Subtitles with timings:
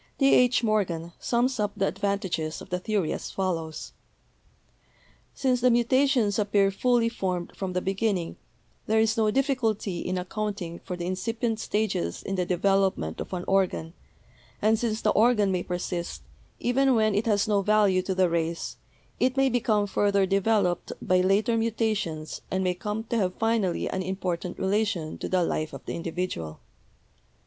[0.17, 0.33] T.
[0.33, 0.63] H.
[0.63, 3.93] Morgan sums up the advan tages of the theory as follows:
[5.35, 8.37] "Since the mutations ap pear fully formed from the beginning,
[8.87, 13.43] there is no difficulty in accounting for the incipient stages in the development of an
[13.47, 13.93] organ,
[14.59, 16.23] and since the organ may persist,
[16.59, 18.77] even when it has no value to the race,
[19.19, 23.87] it may become further devel oped by later mutations and may come to have finally
[23.87, 26.59] an important relation to the life of the individual.